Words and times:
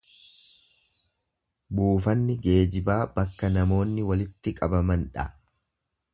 Buufanni 1.79 2.37
geejibaa 2.47 2.99
bakka 3.19 3.53
namoonni 3.59 4.09
walitti 4.09 4.57
qabaman 4.63 5.07
dha. 5.19 5.29